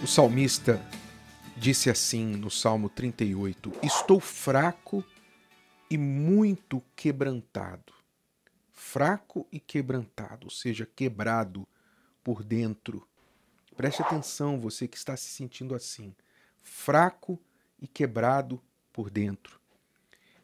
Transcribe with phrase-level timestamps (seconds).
[0.00, 0.80] O salmista
[1.56, 5.04] disse assim no Salmo 38: Estou fraco
[5.90, 7.92] e muito quebrantado.
[8.72, 11.66] Fraco e quebrantado, ou seja, quebrado
[12.22, 13.08] por dentro.
[13.76, 16.14] Preste atenção, você que está se sentindo assim,
[16.62, 17.36] fraco
[17.80, 18.62] e quebrado
[18.92, 19.60] por dentro.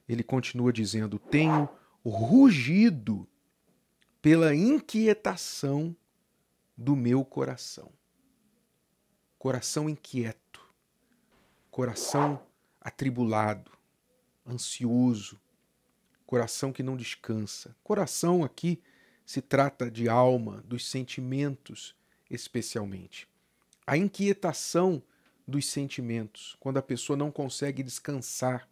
[0.08, 1.68] Ele continua dizendo: Tenho
[2.04, 3.24] rugido
[4.20, 5.94] pela inquietação
[6.76, 7.92] do meu coração
[9.44, 10.66] coração inquieto,
[11.70, 12.40] coração
[12.80, 13.70] atribulado,
[14.46, 15.38] ansioso,
[16.24, 17.76] coração que não descansa.
[17.84, 18.82] Coração aqui
[19.26, 21.94] se trata de alma, dos sentimentos
[22.30, 23.28] especialmente.
[23.86, 25.02] A inquietação
[25.46, 28.66] dos sentimentos, quando a pessoa não consegue descansar,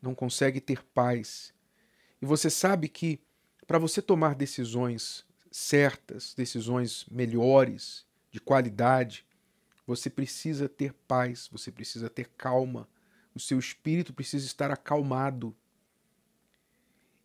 [0.00, 1.52] não consegue ter paz.
[2.22, 3.20] E você sabe que
[3.66, 9.26] para você tomar decisões certas, decisões melhores, de qualidade,
[9.90, 12.88] você precisa ter paz, você precisa ter calma.
[13.34, 15.52] O seu espírito precisa estar acalmado.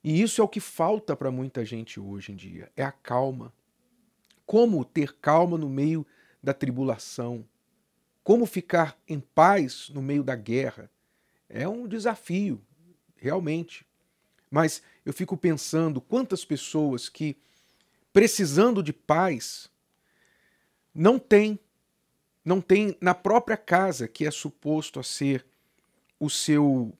[0.03, 3.53] E isso é o que falta para muita gente hoje em dia, é a calma.
[4.47, 6.07] Como ter calma no meio
[6.41, 7.47] da tribulação?
[8.23, 10.89] Como ficar em paz no meio da guerra?
[11.47, 12.59] É um desafio,
[13.15, 13.85] realmente.
[14.49, 17.37] Mas eu fico pensando quantas pessoas que,
[18.11, 19.69] precisando de paz,
[20.93, 21.59] não têm
[22.45, 25.43] não tem na própria casa, que é suposto a ser
[26.19, 26.95] o seu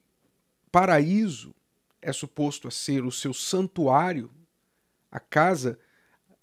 [0.72, 1.54] paraíso,
[2.02, 4.32] é suposto a ser o seu santuário,
[5.12, 5.80] a casa,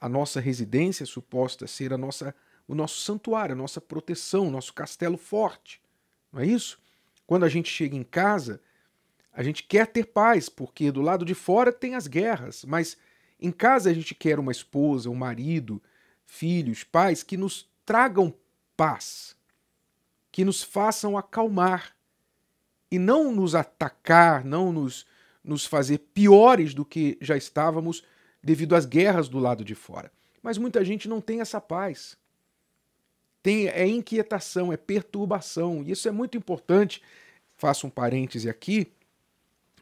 [0.00, 2.34] a nossa residência é suposta a ser a nossa,
[2.66, 5.82] o nosso santuário, a nossa proteção, o nosso castelo forte.
[6.32, 6.80] Não é isso?
[7.26, 8.60] Quando a gente chega em casa,
[9.32, 12.96] a gente quer ter paz, porque do lado de fora tem as guerras, mas
[13.40, 15.82] em casa a gente quer uma esposa, um marido,
[16.24, 18.32] filhos, pais que nos tragam
[18.76, 19.36] paz,
[20.30, 21.94] que nos façam acalmar
[22.90, 25.06] e não nos atacar, não nos,
[25.42, 28.04] nos fazer piores do que já estávamos
[28.42, 30.10] devido às guerras do lado de fora.
[30.42, 32.16] Mas muita gente não tem essa paz.
[33.42, 35.82] Tem, é inquietação, é perturbação.
[35.82, 37.02] E isso é muito importante.
[37.56, 38.92] Faço um parêntese aqui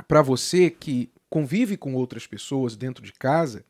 [0.07, 3.65] para você que convive com outras pessoas dentro de casa,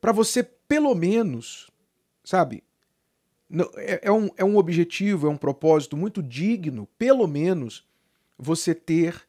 [0.00, 1.70] para você pelo menos,
[2.24, 2.62] sabe,
[3.76, 7.86] é, é, um, é um objetivo, é um propósito muito digno, pelo menos,
[8.38, 9.26] você ter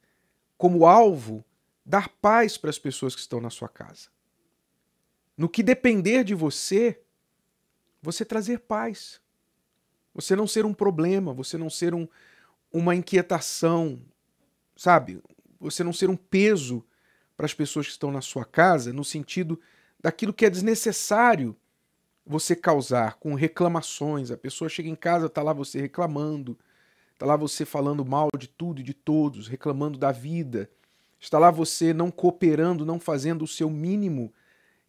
[0.57, 1.45] como alvo
[1.85, 4.09] dar paz para as pessoas que estão na sua casa.
[5.37, 6.99] No que depender de você,
[8.01, 9.21] você trazer paz.
[10.13, 12.07] Você não ser um problema, você não ser um,
[12.73, 14.01] uma inquietação,
[14.75, 15.21] sabe?
[15.59, 16.83] Você não ser um peso
[17.37, 19.59] para as pessoas que estão na sua casa, no sentido
[19.99, 21.55] daquilo que é desnecessário
[22.27, 24.29] você causar com reclamações.
[24.29, 26.57] A pessoa chega em casa, tá lá você reclamando,
[27.17, 30.69] tá lá você falando mal de tudo e de todos, reclamando da vida.
[31.19, 34.33] Está lá você não cooperando, não fazendo o seu mínimo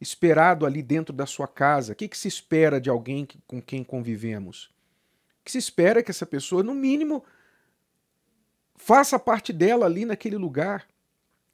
[0.00, 1.92] esperado ali dentro da sua casa.
[1.92, 4.64] O que, que se espera de alguém com quem convivemos?
[5.40, 7.24] O que se espera é que essa pessoa, no mínimo,
[8.76, 10.86] faça parte dela ali naquele lugar.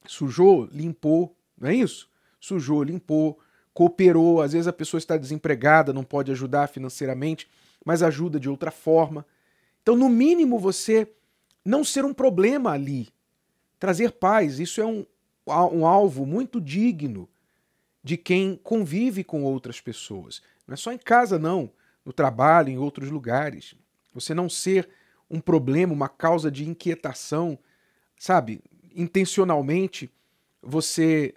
[0.07, 2.11] Sujou, limpou, não é isso?
[2.41, 3.39] Sujou, limpou,
[3.75, 7.49] cooperou, às vezes a pessoa está desempregada, não pode ajudar financeiramente,
[7.85, 9.27] mas ajuda de outra forma.
[9.83, 11.09] Então, no mínimo, você
[11.65, 13.09] não ser um problema ali.
[13.79, 15.05] Trazer paz, isso é um,
[15.73, 17.29] um alvo muito digno
[18.03, 20.41] de quem convive com outras pessoas.
[20.67, 21.71] Não é só em casa, não.
[22.05, 23.75] No trabalho, em outros lugares.
[24.15, 24.89] Você não ser
[25.29, 27.59] um problema, uma causa de inquietação,
[28.17, 28.61] sabe?
[28.95, 30.11] Intencionalmente,
[30.63, 31.35] você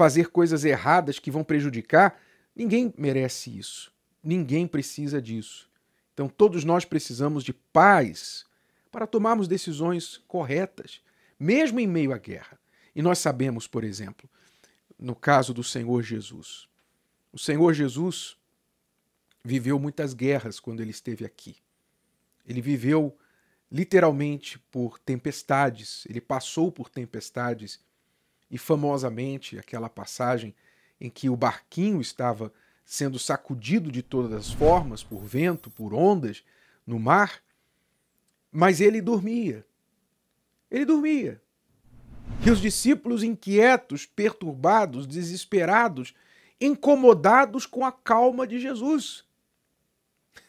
[0.00, 2.18] fazer coisas erradas que vão prejudicar,
[2.56, 3.92] ninguém merece isso.
[4.24, 5.68] Ninguém precisa disso.
[6.14, 8.46] Então, todos nós precisamos de paz
[8.90, 11.02] para tomarmos decisões corretas,
[11.38, 12.58] mesmo em meio à guerra.
[12.96, 14.26] E nós sabemos, por exemplo,
[14.98, 16.66] no caso do Senhor Jesus.
[17.30, 18.38] O Senhor Jesus
[19.44, 21.58] viveu muitas guerras quando ele esteve aqui.
[22.46, 23.14] Ele viveu
[23.70, 27.78] literalmente por tempestades, ele passou por tempestades
[28.50, 30.54] e famosamente aquela passagem
[31.00, 32.52] em que o barquinho estava
[32.84, 36.42] sendo sacudido de todas as formas por vento, por ondas
[36.86, 37.40] no mar,
[38.50, 39.64] mas ele dormia.
[40.70, 41.40] Ele dormia.
[42.44, 46.14] E os discípulos inquietos, perturbados, desesperados,
[46.60, 49.24] incomodados com a calma de Jesus.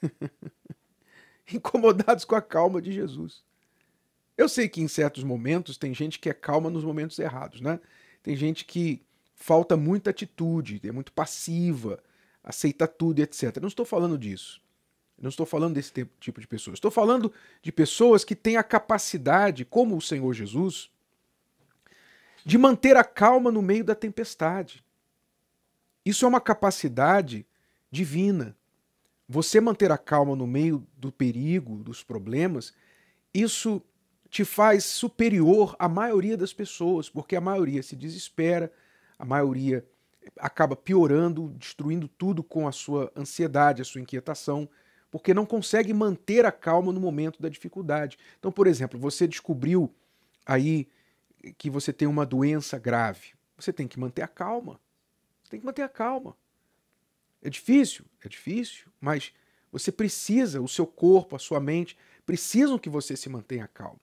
[1.54, 3.44] incomodados com a calma de Jesus.
[4.38, 7.80] Eu sei que em certos momentos tem gente que é calma nos momentos errados, né?
[8.24, 9.02] Tem gente que
[9.36, 12.02] falta muita atitude, é muito passiva,
[12.44, 13.58] aceita tudo, etc.
[13.60, 14.62] Não estou falando disso.
[15.18, 16.78] Eu não estou falando desse tipo de pessoas.
[16.78, 17.32] Estou falando
[17.62, 20.90] de pessoas que têm a capacidade, como o Senhor Jesus,
[22.44, 24.84] de manter a calma no meio da tempestade.
[26.04, 27.46] Isso é uma capacidade
[27.92, 28.56] divina.
[29.30, 32.74] Você manter a calma no meio do perigo, dos problemas,
[33.34, 33.82] isso
[34.32, 38.72] te faz superior à maioria das pessoas, porque a maioria se desespera,
[39.20, 39.86] a maioria
[40.40, 44.70] acaba piorando, destruindo tudo com a sua ansiedade, a sua inquietação,
[45.12, 48.18] porque não consegue manter a calma no momento da dificuldade.
[48.40, 49.94] Então, por exemplo, você descobriu
[50.46, 50.88] aí
[51.58, 53.34] que você tem uma doença grave.
[53.58, 54.80] Você tem que manter a calma.
[55.50, 56.38] Tem que manter a calma.
[57.42, 58.06] É difícil?
[58.24, 59.34] É difícil, mas
[59.74, 64.00] você precisa, o seu corpo, a sua mente, precisam que você se mantenha calmo.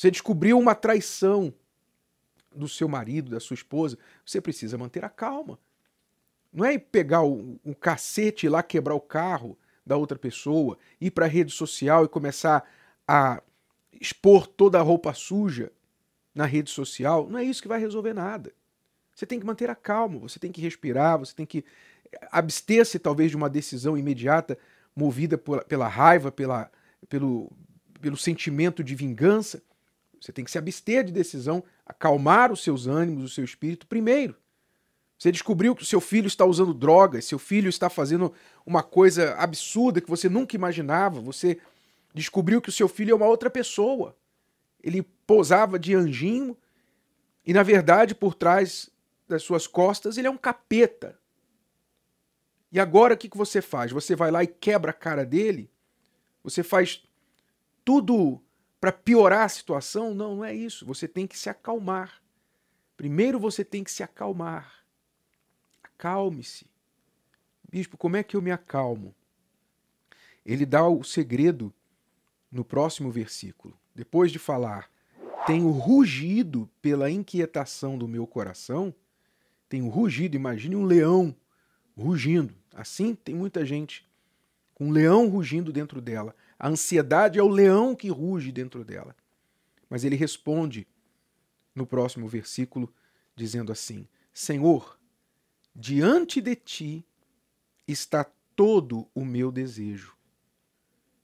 [0.00, 1.52] Você descobriu uma traição
[2.56, 5.58] do seu marido, da sua esposa, você precisa manter a calma.
[6.50, 11.26] Não é pegar o, o cacete lá quebrar o carro da outra pessoa, ir para
[11.26, 12.66] a rede social e começar
[13.06, 13.42] a
[13.92, 15.70] expor toda a roupa suja
[16.34, 17.28] na rede social.
[17.28, 18.54] Não é isso que vai resolver nada.
[19.14, 21.62] Você tem que manter a calma, você tem que respirar, você tem que
[22.32, 24.56] abster-se talvez de uma decisão imediata
[24.96, 26.70] movida por, pela raiva, pela,
[27.06, 27.52] pelo,
[28.00, 29.62] pelo sentimento de vingança.
[30.20, 34.36] Você tem que se abster de decisão, acalmar os seus ânimos, o seu espírito primeiro.
[35.18, 38.32] Você descobriu que o seu filho está usando drogas, seu filho está fazendo
[38.64, 41.20] uma coisa absurda que você nunca imaginava.
[41.20, 41.58] Você
[42.14, 44.16] descobriu que o seu filho é uma outra pessoa.
[44.82, 46.56] Ele posava de anjinho
[47.44, 48.90] e, na verdade, por trás
[49.28, 51.18] das suas costas, ele é um capeta.
[52.72, 53.92] E agora o que, que você faz?
[53.92, 55.70] Você vai lá e quebra a cara dele?
[56.42, 57.02] Você faz
[57.84, 58.40] tudo
[58.80, 60.14] para piorar a situação?
[60.14, 60.86] Não, não é isso.
[60.86, 62.22] Você tem que se acalmar.
[62.96, 64.84] Primeiro você tem que se acalmar.
[65.82, 66.66] Acalme-se.
[67.70, 69.14] Bispo, como é que eu me acalmo?
[70.44, 71.72] Ele dá o segredo
[72.50, 73.78] no próximo versículo.
[73.94, 74.90] Depois de falar,
[75.46, 78.94] tenho rugido pela inquietação do meu coração,
[79.68, 81.34] tenho rugido, imagine um leão
[81.96, 82.54] rugindo.
[82.74, 84.08] Assim tem muita gente
[84.74, 86.34] com um leão rugindo dentro dela.
[86.60, 89.16] A ansiedade é o leão que ruge dentro dela.
[89.88, 90.86] Mas ele responde
[91.74, 92.94] no próximo versículo,
[93.34, 95.00] dizendo assim: Senhor,
[95.74, 97.06] diante de ti
[97.88, 98.24] está
[98.54, 100.14] todo o meu desejo,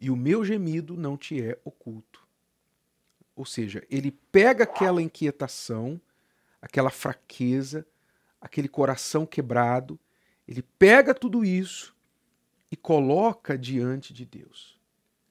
[0.00, 2.26] e o meu gemido não te é oculto.
[3.34, 6.00] Ou seja, ele pega aquela inquietação,
[6.62, 7.86] aquela fraqueza,
[8.40, 10.00] aquele coração quebrado,
[10.48, 11.94] ele pega tudo isso
[12.70, 14.75] e coloca diante de Deus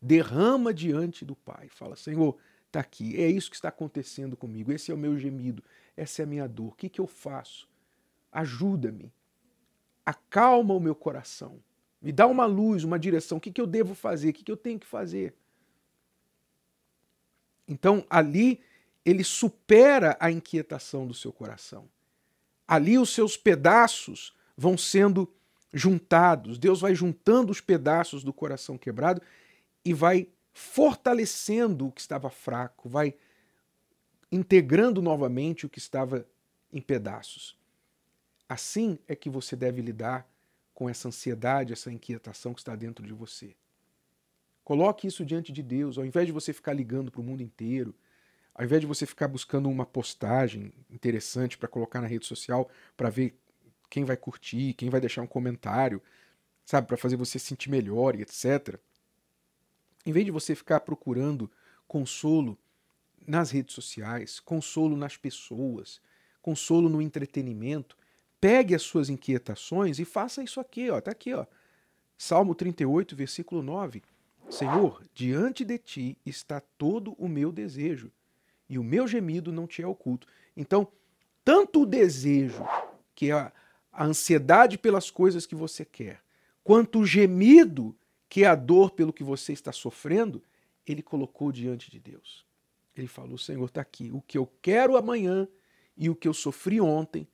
[0.05, 1.67] derrama diante do Pai.
[1.67, 2.37] Fala, Senhor,
[2.67, 5.63] está aqui, é isso que está acontecendo comigo, esse é o meu gemido,
[5.97, 7.67] essa é a minha dor, o que, que eu faço?
[8.31, 9.11] Ajuda-me,
[10.05, 11.59] acalma o meu coração,
[12.01, 14.51] me dá uma luz, uma direção, o que, que eu devo fazer, o que, que
[14.51, 15.33] eu tenho que fazer?
[17.67, 18.61] Então, ali,
[19.03, 21.89] ele supera a inquietação do seu coração.
[22.67, 25.33] Ali, os seus pedaços vão sendo
[25.73, 29.21] juntados, Deus vai juntando os pedaços do coração quebrado
[29.85, 33.13] e vai fortalecendo o que estava fraco, vai
[34.31, 36.27] integrando novamente o que estava
[36.73, 37.57] em pedaços.
[38.49, 40.27] Assim é que você deve lidar
[40.73, 43.55] com essa ansiedade, essa inquietação que está dentro de você.
[44.63, 47.95] Coloque isso diante de Deus, ao invés de você ficar ligando para o mundo inteiro,
[48.53, 53.09] ao invés de você ficar buscando uma postagem interessante para colocar na rede social para
[53.09, 53.37] ver
[53.89, 56.01] quem vai curtir, quem vai deixar um comentário,
[56.65, 58.79] sabe, para fazer você se sentir melhor e etc.
[60.05, 61.49] Em vez de você ficar procurando
[61.87, 62.57] consolo
[63.25, 65.99] nas redes sociais, consolo nas pessoas,
[66.41, 67.97] consolo no entretenimento,
[68.39, 71.45] pegue as suas inquietações e faça isso aqui, ó, tá aqui, ó.
[72.17, 74.03] Salmo 38, versículo 9.
[74.49, 78.11] Senhor, diante de ti está todo o meu desejo,
[78.69, 80.27] e o meu gemido não te é oculto.
[80.55, 80.87] Então,
[81.43, 82.63] tanto o desejo,
[83.13, 83.51] que é a,
[83.91, 86.21] a ansiedade pelas coisas que você quer,
[86.63, 87.95] quanto o gemido,
[88.35, 90.43] que a dor pelo que você está sofrendo,
[90.85, 92.45] ele colocou diante de Deus.
[92.93, 94.11] Ele falou: Senhor, está aqui.
[94.11, 95.47] O que eu quero amanhã
[95.95, 97.25] e o que eu sofri ontem,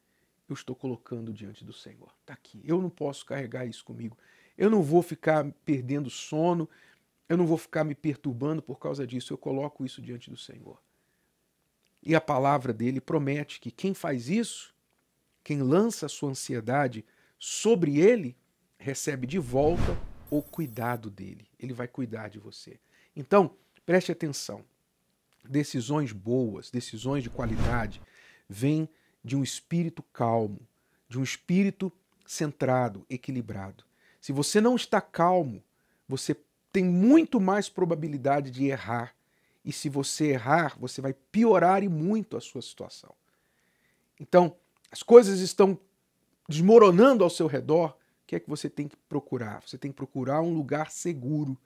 [0.48, 2.14] eu estou colocando diante do Senhor.
[2.22, 2.62] Está aqui.
[2.64, 4.16] Eu não posso carregar isso comigo.
[4.56, 6.70] Eu não vou ficar perdendo sono.
[7.28, 9.34] Eu não vou ficar me perturbando por causa disso.
[9.34, 10.80] Eu coloco isso diante do Senhor.
[12.04, 14.72] E a palavra dele promete que quem faz isso,
[15.44, 17.04] quem lança a sua ansiedade
[17.40, 18.38] sobre ele,
[18.78, 21.46] recebe de volta o cuidado dele.
[21.60, 22.80] Ele vai cuidar de você.
[23.16, 24.64] Então, preste atenção.
[25.44, 28.02] Decisões boas, decisões de qualidade,
[28.48, 28.90] vêm
[29.24, 30.60] de um espírito calmo,
[31.10, 31.92] de um espírito
[32.26, 33.84] centrado, equilibrado.
[34.22, 35.62] Se você não está calmo,
[36.08, 36.36] você
[36.72, 39.14] tem muito mais probabilidade de errar.
[39.66, 43.14] E se você errar, você vai piorar e muito a sua situação.
[44.20, 44.56] Então,
[44.92, 45.78] as coisas estão
[46.48, 47.98] desmoronando ao seu redor.
[48.32, 49.62] Que é que você tem que procurar?
[49.68, 51.60] Você tem que procurar um lugar seguro.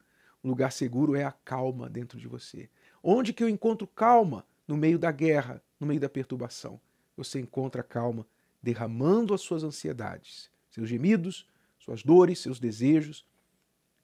[0.44, 2.68] Um lugar seguro é a calma dentro de você.
[3.04, 4.44] Onde que eu encontro calma?
[4.68, 6.82] No meio da guerra, no meio da perturbação.
[7.16, 8.26] Você encontra calma
[8.64, 13.28] derramando as suas ansiedades, seus gemidos, suas dores, seus desejos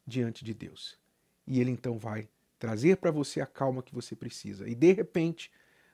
[0.05, 0.99] diante de Deus.
[1.47, 4.69] E Ele então vai trazer para você a calma que você precisa.
[4.69, 5.51] E de repente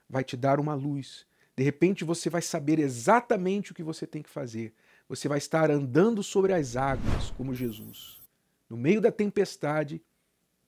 [0.10, 1.26] vai te dar uma luz.
[1.56, 4.74] De repente você vai saber exatamente o que você tem que fazer.
[5.10, 8.20] Você vai estar andando sobre as águas como Jesus,
[8.70, 10.02] no meio da tempestade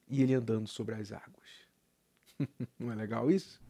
[0.08, 1.50] e ele andando sobre as águas.
[2.80, 3.62] Não é legal isso?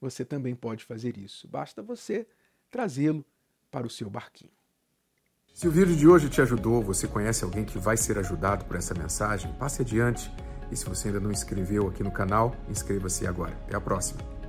[0.00, 1.48] Você também pode fazer isso.
[1.48, 2.26] Basta você
[2.70, 3.24] trazê-lo
[3.70, 4.52] para o seu barquinho.
[5.54, 8.76] Se o vídeo de hoje te ajudou, você conhece alguém que vai ser ajudado por
[8.76, 10.30] essa mensagem, passe adiante.
[10.70, 13.52] E se você ainda não inscreveu aqui no canal, inscreva-se agora.
[13.66, 14.41] Até a próxima.